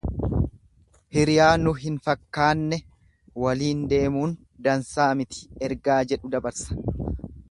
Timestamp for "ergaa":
5.69-6.01